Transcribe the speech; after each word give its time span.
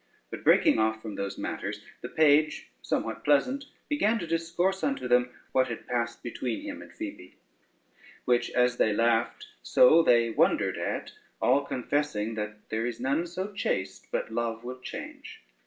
But, 0.31 0.43
breaking 0.43 0.79
off 0.79 0.99
from 0.99 1.13
those 1.13 1.37
matters, 1.37 1.79
the 2.01 2.09
page, 2.09 2.71
somewhat 2.81 3.23
pleasant, 3.23 3.65
began 3.87 4.17
to 4.17 4.25
discourse 4.25 4.83
unto 4.83 5.07
them 5.07 5.29
what 5.51 5.67
had 5.67 5.85
passed 5.85 6.23
between 6.23 6.61
him 6.63 6.81
and 6.81 6.91
Phoebe; 6.91 7.35
which, 8.25 8.49
as 8.49 8.77
they 8.77 8.93
laughed, 8.93 9.45
so 9.61 10.01
they 10.01 10.31
wondered 10.31 10.79
at, 10.79 11.11
all 11.39 11.63
confessing 11.65 12.33
that 12.33 12.69
there 12.71 12.87
is 12.87 12.99
none 12.99 13.27
so 13.27 13.53
chaste 13.53 14.07
but 14.11 14.31
love 14.31 14.63
will 14.63 14.79
change. 14.79 15.43